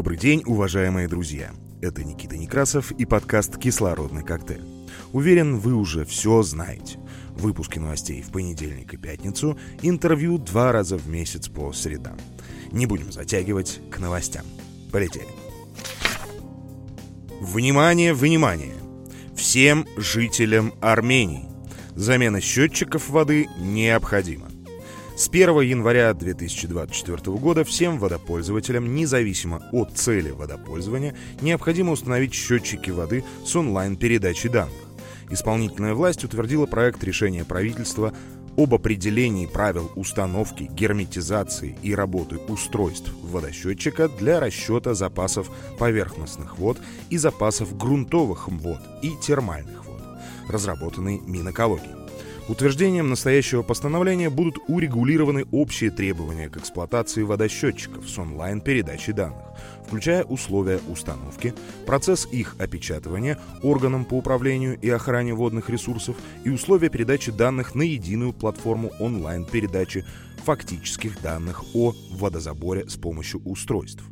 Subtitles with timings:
[0.00, 1.50] Добрый день, уважаемые друзья!
[1.82, 4.64] Это Никита Некрасов и подкаст «Кислородный коктейль».
[5.12, 6.98] Уверен, вы уже все знаете.
[7.36, 12.16] Выпуски новостей в понедельник и пятницу, интервью два раза в месяц по средам.
[12.72, 14.46] Не будем затягивать к новостям.
[14.90, 15.28] Полетели.
[17.38, 18.76] Внимание, внимание!
[19.36, 21.44] Всем жителям Армении
[21.94, 24.49] замена счетчиков воды необходима.
[25.20, 33.22] С 1 января 2024 года всем водопользователям, независимо от цели водопользования, необходимо установить счетчики воды
[33.44, 34.72] с онлайн-передачей данных.
[35.28, 38.14] Исполнительная власть утвердила проект решения правительства
[38.56, 46.78] об определении правил установки, герметизации и работы устройств водосчетчика для расчета запасов поверхностных вод
[47.10, 50.00] и запасов грунтовых вод и термальных вод,
[50.48, 51.99] разработанный Минэкологией.
[52.50, 59.46] Утверждением настоящего постановления будут урегулированы общие требования к эксплуатации водосчетчиков с онлайн-передачей данных,
[59.86, 61.54] включая условия установки,
[61.86, 67.82] процесс их опечатывания органам по управлению и охране водных ресурсов и условия передачи данных на
[67.82, 70.04] единую платформу онлайн-передачи
[70.44, 74.02] фактических данных о водозаборе с помощью устройств.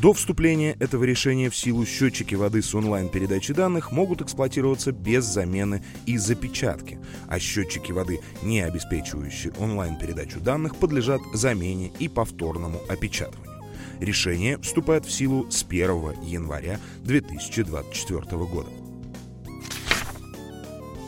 [0.00, 5.84] До вступления этого решения в силу счетчики воды с онлайн-передачей данных могут эксплуатироваться без замены
[6.06, 13.56] и запечатки, а счетчики воды, не обеспечивающие онлайн-передачу данных, подлежат замене и повторному опечатыванию.
[14.00, 18.70] Решение вступает в силу с 1 января 2024 года.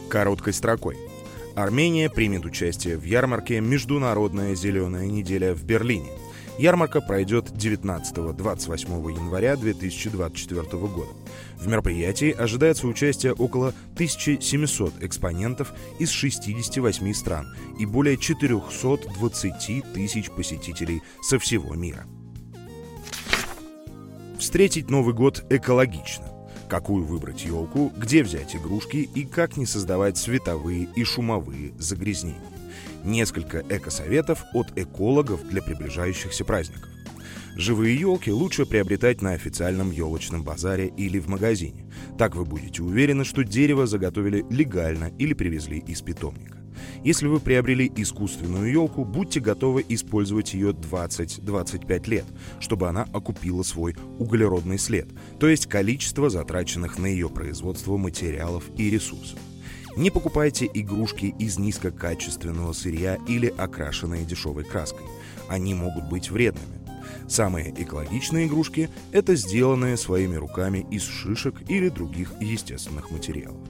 [0.09, 1.08] Короткой строкой.
[1.59, 6.11] Армения примет участие в ярмарке «Международная зеленая неделя» в Берлине.
[6.57, 11.11] Ярмарка пройдет 19-28 января 2024 года.
[11.57, 21.03] В мероприятии ожидается участие около 1700 экспонентов из 68 стран и более 420 тысяч посетителей
[21.23, 22.07] со всего мира.
[24.39, 26.38] Встретить Новый год экологично
[26.69, 32.39] какую выбрать елку, где взять игрушки и как не создавать световые и шумовые загрязнения.
[33.05, 36.89] Несколько экосоветов от экологов для приближающихся праздников.
[37.57, 41.91] Живые елки лучше приобретать на официальном елочном базаре или в магазине.
[42.17, 46.58] Так вы будете уверены, что дерево заготовили легально или привезли из питомника.
[47.05, 52.25] Если вы приобрели искусственную елку, будьте готовы использовать ее 20-25 лет,
[52.61, 55.09] чтобы она окупила свой углеродный след,
[55.39, 59.39] то есть количество затраченных на ее производство материалов и ресурсов.
[59.97, 65.05] Не покупайте игрушки из низкокачественного сырья или окрашенные дешевой краской.
[65.49, 66.79] Они могут быть вредными.
[67.27, 73.61] Самые экологичные игрушки– это сделанные своими руками из шишек или других естественных материалов.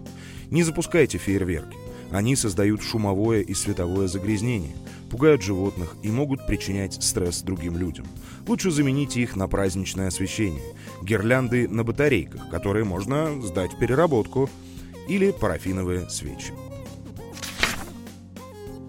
[0.51, 1.77] Не запускайте фейерверки.
[2.11, 4.75] Они создают шумовое и световое загрязнение,
[5.11, 8.07] пугают животных и могут причинять стресс другим людям.
[8.47, 10.63] Лучше замените их на праздничное освещение,
[11.03, 14.49] гирлянды на батарейках, которые можно сдать в переработку,
[15.09, 16.53] или парафиновые свечи.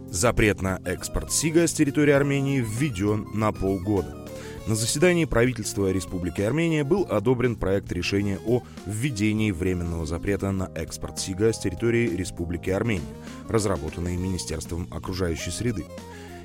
[0.09, 4.28] Запрет на экспорт СИГА с территории Армении введен на полгода.
[4.67, 11.19] На заседании правительства Республики Армения был одобрен проект решения о введении временного запрета на экспорт
[11.19, 13.01] СИГА с территории Республики Армения,
[13.47, 15.85] разработанный Министерством окружающей среды.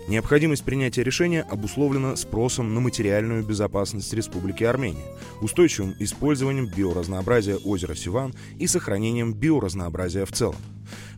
[0.06, 5.04] Необходимость принятия решения обусловлена спросом на материальную безопасность Республики Армения,
[5.40, 10.56] устойчивым использованием биоразнообразия озера Сиван и сохранением биоразнообразия в целом.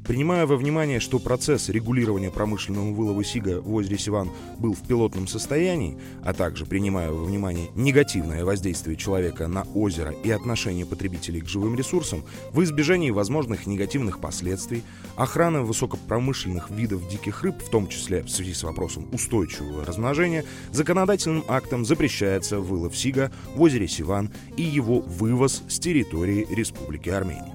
[0.06, 5.26] Принимая во внимание, что процесс регулирования промышленного вылова сига в озере Сиван был в пилотном
[5.26, 11.48] состоянии, а также принимая во внимание негативное воздействие человека на озеро и отношение потребителей к
[11.48, 14.84] живым ресурсам, в избежании возможных негативных последствий,
[15.16, 21.44] охрана высокопромышленных видов диких рыб, в том числе в связи с вопросом устойчивого размножения, законодательным
[21.48, 27.54] актом запрещается вылов сига в озере Сиван и его вывоз с территории Республики Армения.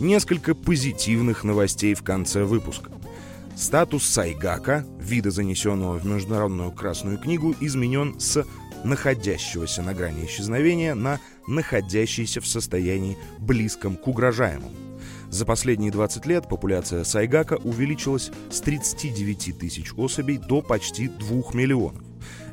[0.00, 2.90] Несколько позитивных новостей в конце выпуска.
[3.56, 8.44] Статус Сайгака, вида занесенного в Международную Красную книгу, изменен с
[8.82, 14.83] находящегося на грани исчезновения на находящийся в состоянии близком к угрожаемому.
[15.34, 22.04] За последние 20 лет популяция сайгака увеличилась с 39 тысяч особей до почти 2 миллионов.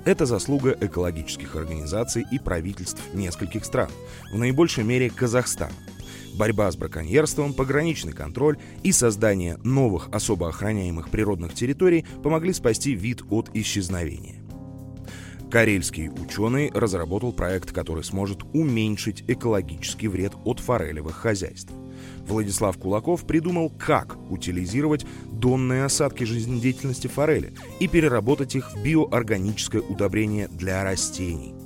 [0.04, 3.92] Это заслуга экологических организаций и правительств нескольких стран,
[4.34, 5.76] в наибольшей мере Казахстана
[6.34, 13.22] борьба с браконьерством, пограничный контроль и создание новых особо охраняемых природных территорий помогли спасти вид
[13.30, 14.42] от исчезновения.
[15.52, 21.72] Карельский ученый разработал проект, который сможет уменьшить экологический вред от форелевых хозяйств.
[22.28, 30.48] Владислав Кулаков придумал, как утилизировать донные осадки жизнедеятельности форели и переработать их в биоорганическое удобрение
[30.48, 31.61] для растений.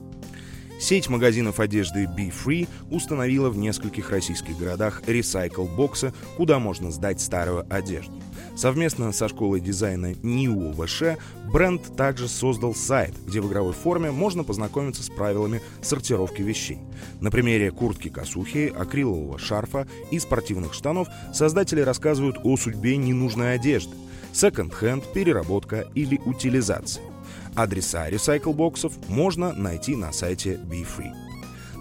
[0.80, 7.66] Сеть магазинов одежды Be Free установила в нескольких российских городах ресайкл-боксы, куда можно сдать старую
[7.70, 8.14] одежду.
[8.58, 11.18] Совместно со школой дизайна New ВШ
[11.52, 16.80] бренд также создал сайт, где в игровой форме можно познакомиться с правилами сортировки вещей.
[17.22, 23.96] На примере куртки-косухи, акрилового шарфа и спортивных штанов создатели рассказывают о судьбе ненужной одежды,
[24.34, 27.15] секонд-хенд, переработка или утилизация.
[27.56, 31.12] Адреса ресайкл-боксов можно найти на сайте BeFree.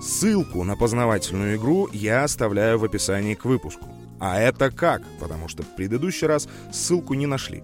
[0.01, 3.89] Ссылку на познавательную игру я оставляю в описании к выпуску.
[4.21, 5.03] А это как?
[5.19, 7.63] Потому что в предыдущий раз ссылку не нашли.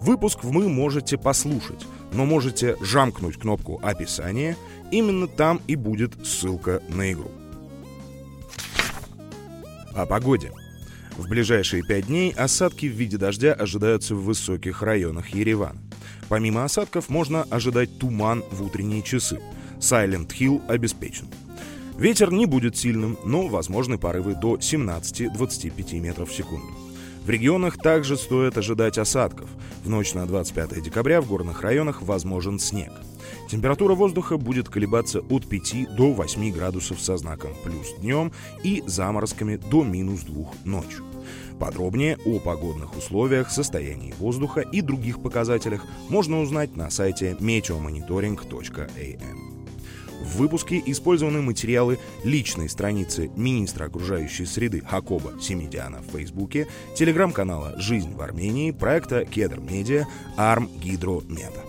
[0.00, 4.56] Выпуск вы можете послушать, но можете жамкнуть кнопку «Описание».
[4.90, 7.30] Именно там и будет ссылка на игру.
[9.94, 10.52] О погоде.
[11.16, 15.80] В ближайшие пять дней осадки в виде дождя ожидаются в высоких районах Еревана.
[16.28, 19.40] Помимо осадков можно ожидать туман в утренние часы.
[19.78, 21.26] Silent Hill обеспечен.
[21.98, 26.66] Ветер не будет сильным, но возможны порывы до 17-25 метров в секунду.
[27.24, 29.48] В регионах также стоит ожидать осадков.
[29.82, 32.92] В ночь на 25 декабря в горных районах возможен снег.
[33.48, 38.32] Температура воздуха будет колебаться от 5 до 8 градусов со знаком плюс днем
[38.62, 41.04] и заморозками до минус 2 ночью.
[41.58, 49.54] Подробнее о погодных условиях, состоянии воздуха и других показателях можно узнать на сайте meteomonitoring.am.
[50.24, 56.66] В выпуске использованы материалы личной страницы министра окружающей среды Хакоба Семидиана в Фейсбуке,
[56.96, 60.06] телеграм-канала «Жизнь в Армении», проекта «Кедр Медиа»,
[60.36, 61.60] «Арм Гидро Мета».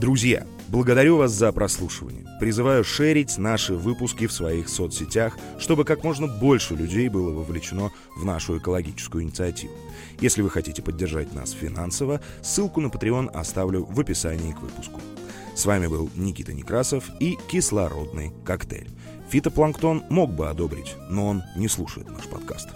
[0.00, 2.26] Друзья, благодарю вас за прослушивание.
[2.40, 8.24] Призываю шерить наши выпуски в своих соцсетях, чтобы как можно больше людей было вовлечено в
[8.24, 9.74] нашу экологическую инициативу.
[10.20, 15.00] Если вы хотите поддержать нас финансово, ссылку на Patreon оставлю в описании к выпуску.
[15.54, 18.90] С вами был Никита Некрасов и кислородный коктейль.
[19.30, 22.68] Фитопланктон мог бы одобрить, но он не слушает наш подкаст.